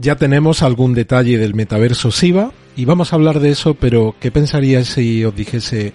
[0.00, 4.30] Ya tenemos algún detalle del metaverso SIVA y vamos a hablar de eso, pero ¿qué
[4.30, 5.92] pensaríais si os dijese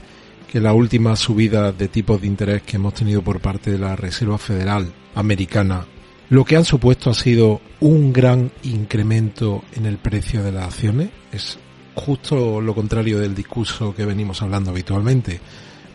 [0.52, 3.96] que la última subida de tipos de interés que hemos tenido por parte de la
[3.96, 5.86] Reserva Federal Americana,
[6.30, 11.10] lo que han supuesto ha sido un gran incremento en el precio de las acciones?
[11.32, 11.58] Es
[11.96, 15.40] justo lo contrario del discurso que venimos hablando habitualmente.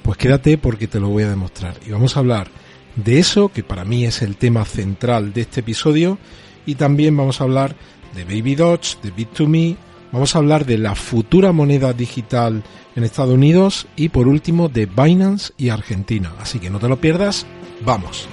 [0.03, 1.75] Pues quédate porque te lo voy a demostrar.
[1.87, 2.49] Y vamos a hablar
[2.97, 6.17] de eso, que para mí es el tema central de este episodio,
[6.69, 7.75] y también vamos a hablar
[8.15, 9.75] de Baby Dodge, de Bit2Me,
[10.13, 12.63] vamos a hablar de la futura moneda digital
[12.95, 16.35] en Estados Unidos y por último de Binance y Argentina.
[16.39, 17.47] Así que no te lo pierdas,
[17.87, 18.29] vamos.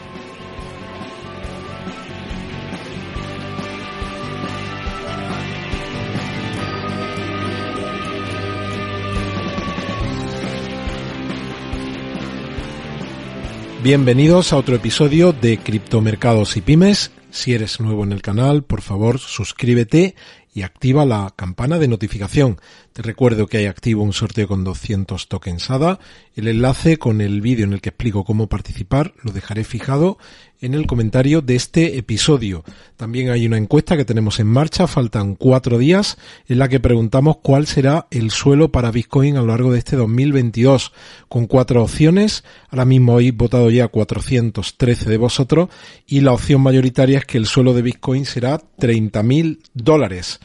[13.82, 17.12] Bienvenidos a otro episodio de Criptomercados y Pymes.
[17.36, 20.16] Si eres nuevo en el canal, por favor suscríbete
[20.56, 22.62] y activa la campana de notificación.
[22.94, 26.00] Te recuerdo que hay activo un sorteo con 200 tokens ADA.
[26.34, 30.18] El enlace con el vídeo en el que explico cómo participar lo dejaré fijado
[30.62, 32.64] en el comentario de este episodio.
[32.96, 37.38] También hay una encuesta que tenemos en marcha, faltan cuatro días, en la que preguntamos
[37.44, 40.94] cuál será el suelo para Bitcoin a lo largo de este 2022,
[41.28, 42.44] con cuatro opciones.
[42.70, 45.70] Ahora mismo habéis votado ya 413 de vosotros
[46.08, 50.40] y la opción mayoritaria es que el suelo de Bitcoin será 30.000 dólares.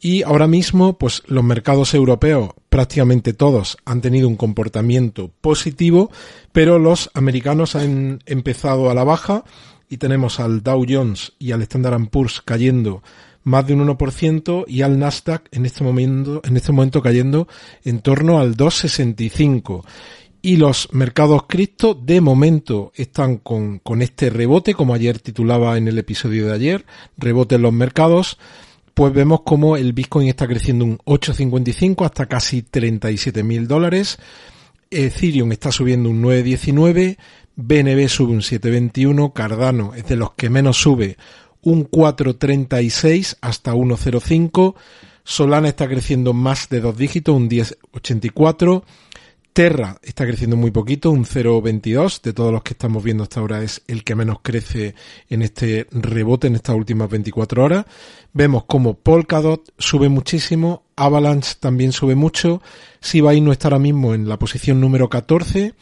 [0.00, 6.10] Y ahora mismo, pues los mercados europeos, prácticamente todos, han tenido un comportamiento positivo,
[6.52, 9.44] pero los americanos han empezado a la baja
[9.90, 13.02] y tenemos al Dow Jones y al Standard Poor's cayendo
[13.42, 17.48] más de un 1% y al Nasdaq en este momento, en este momento cayendo
[17.84, 19.84] en torno al 2,65
[20.42, 25.88] y los mercados cripto de momento están con, con este rebote, como ayer titulaba en
[25.88, 26.86] el episodio de ayer,
[27.18, 28.38] rebote en los mercados
[29.00, 34.18] pues vemos como el Bitcoin está creciendo un 8,55 hasta casi 37 mil dólares.
[34.90, 37.16] Ethereum está subiendo un 9,19.
[37.56, 39.32] BNB sube un 7,21.
[39.32, 41.16] Cardano es de los que menos sube
[41.62, 44.74] un 4,36 hasta 1,05.
[45.24, 48.82] Solana está creciendo más de dos dígitos, un 10,84.
[49.52, 52.20] Terra está creciendo muy poquito, un 0,22.
[52.22, 54.94] De todos los que estamos viendo hasta ahora es el que menos crece
[55.28, 57.84] en este rebote en estas últimas 24 horas.
[58.32, 62.62] Vemos como Polkadot sube muchísimo, Avalanche también sube mucho.
[63.00, 65.74] Sibai no está ahora mismo en la posición número 14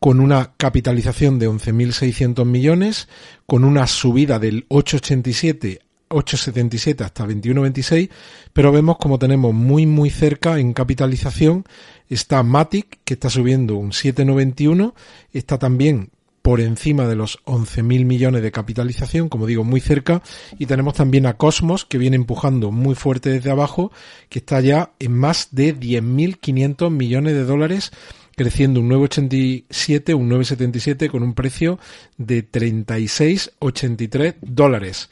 [0.00, 3.08] con una capitalización de 11.600 millones,
[3.46, 8.10] con una subida del 8,87 8,77 hasta 21,26,
[8.52, 11.64] pero vemos como tenemos muy muy cerca en capitalización
[12.08, 14.94] está Matic que está subiendo un 7,91,
[15.32, 16.10] está también
[16.42, 20.22] por encima de los 11.000 millones de capitalización, como digo, muy cerca,
[20.58, 23.90] y tenemos también a Cosmos que viene empujando muy fuerte desde abajo,
[24.28, 27.92] que está ya en más de 10.500 millones de dólares
[28.36, 31.78] creciendo un 9,87, un 9,77 con un precio
[32.18, 35.08] de 36,83 dólares.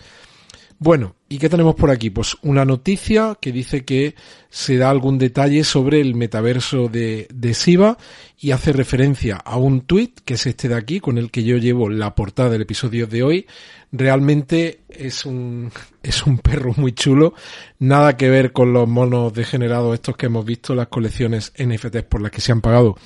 [0.84, 2.10] Bueno, ¿y qué tenemos por aquí?
[2.10, 4.16] Pues una noticia que dice que
[4.50, 7.98] se da algún detalle sobre el metaverso de, de Siva
[8.36, 11.56] y hace referencia a un tuit, que es este de aquí, con el que yo
[11.56, 13.46] llevo la portada del episodio de hoy.
[13.92, 15.70] Realmente es un,
[16.02, 17.34] es un perro muy chulo,
[17.78, 22.22] nada que ver con los monos degenerados estos que hemos visto, las colecciones NFTs por
[22.22, 22.96] las que se han pagado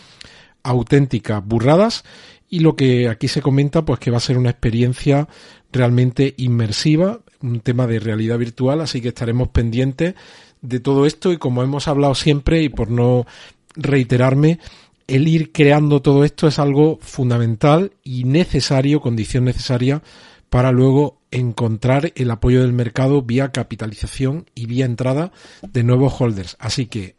[0.62, 2.04] auténticas burradas
[2.48, 5.28] y lo que aquí se comenta pues que va a ser una experiencia
[5.72, 10.14] realmente inmersiva un tema de realidad virtual, así que estaremos pendientes
[10.62, 13.26] de todo esto y como hemos hablado siempre y por no
[13.74, 14.58] reiterarme,
[15.06, 20.02] el ir creando todo esto es algo fundamental y necesario, condición necesaria
[20.50, 26.56] para luego encontrar el apoyo del mercado vía capitalización y vía entrada de nuevos holders.
[26.58, 27.16] Así que,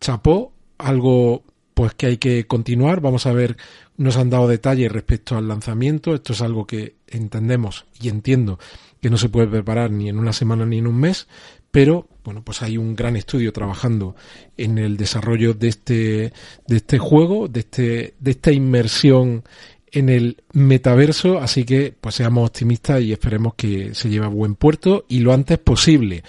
[0.00, 1.42] chapó, algo
[1.74, 3.00] pues que hay que continuar.
[3.00, 3.56] Vamos a ver,
[3.96, 6.14] nos han dado detalles respecto al lanzamiento.
[6.14, 8.58] Esto es algo que entendemos y entiendo
[9.04, 11.28] que no se puede preparar ni en una semana ni en un mes,
[11.70, 14.16] pero bueno, pues hay un gran estudio trabajando
[14.56, 16.32] en el desarrollo de este,
[16.66, 19.44] de este juego, de este, de esta inmersión
[19.92, 24.54] en el metaverso, así que pues seamos optimistas y esperemos que se lleve a buen
[24.54, 26.24] puerto y lo antes posible.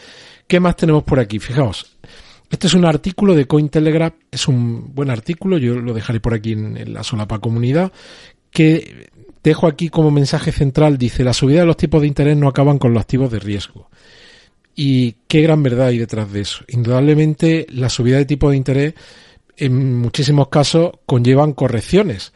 [0.45, 1.39] ¿Qué más tenemos por aquí?
[1.39, 1.97] Fijaos,
[2.55, 6.53] este es un artículo de Cointelegraph, es un buen artículo, yo lo dejaré por aquí
[6.53, 7.91] en, la solapa comunidad,
[8.49, 9.09] que
[9.43, 12.77] dejo aquí como mensaje central, dice, la subida de los tipos de interés no acaban
[12.77, 13.89] con los activos de riesgo.
[14.73, 16.63] Y qué gran verdad hay detrás de eso.
[16.69, 18.93] Indudablemente, la subida de tipos de interés
[19.57, 22.31] en muchísimos casos conllevan correcciones,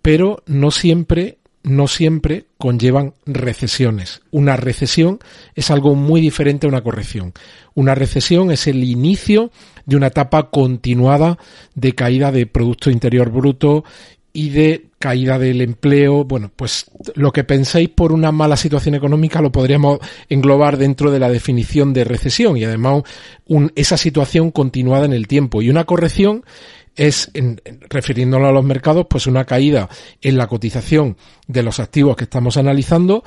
[0.00, 4.22] pero no siempre no siempre conllevan recesiones.
[4.30, 5.18] Una recesión
[5.54, 7.32] es algo muy diferente a una corrección.
[7.74, 9.50] Una recesión es el inicio
[9.86, 11.38] de una etapa continuada
[11.74, 13.84] de caída de Producto Interior Bruto
[14.32, 16.24] y de caída del empleo.
[16.24, 19.98] Bueno, pues lo que penséis por una mala situación económica lo podríamos
[20.28, 23.02] englobar dentro de la definición de recesión y además
[23.74, 25.62] esa situación continuada en el tiempo.
[25.62, 26.44] Y una corrección
[26.96, 29.88] es, en, refiriéndolo a los mercados, pues una caída
[30.20, 31.16] en la cotización
[31.46, 33.24] de los activos que estamos analizando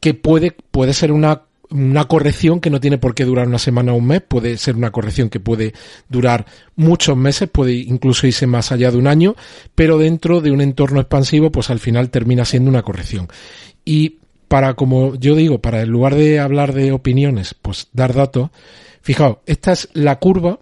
[0.00, 3.92] que puede, puede ser una una corrección que no tiene por qué durar una semana
[3.92, 5.72] o un mes, puede ser una corrección que puede
[6.08, 6.46] durar
[6.76, 9.34] muchos meses, puede incluso irse más allá de un año,
[9.74, 13.28] pero dentro de un entorno expansivo, pues al final termina siendo una corrección.
[13.84, 18.50] Y para, como yo digo, para en lugar de hablar de opiniones, pues dar datos,
[19.00, 20.60] fijaos, esta es la curva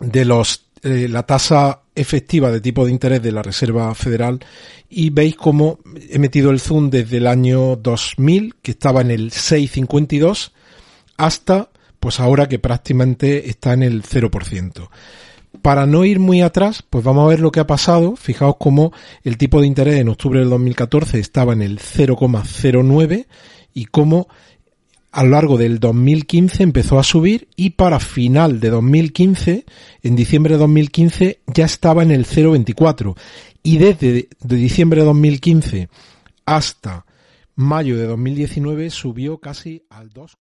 [0.00, 4.40] de los eh, la tasa efectiva de tipo de interés de la Reserva Federal
[4.88, 5.78] y veis cómo
[6.10, 10.52] he metido el zoom desde el año 2000, que estaba en el 6,52,
[11.16, 14.88] hasta pues ahora que prácticamente está en el 0%.
[15.60, 18.16] Para no ir muy atrás, pues vamos a ver lo que ha pasado.
[18.16, 18.92] Fijaos cómo
[19.22, 23.26] el tipo de interés en octubre del 2014 estaba en el 0,09
[23.74, 24.28] y cómo
[25.12, 29.66] a lo largo del 2015 empezó a subir y para final de 2015,
[30.02, 33.14] en diciembre de 2015, ya estaba en el 0,24.
[33.62, 35.88] Y desde diciembre de 2015
[36.46, 37.04] hasta
[37.54, 40.36] mayo de 2019 subió casi al 2.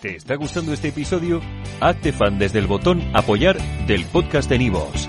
[0.00, 1.40] ¿Te está gustando este episodio?
[1.80, 5.08] Hazte fan desde el botón apoyar del podcast de Nivos.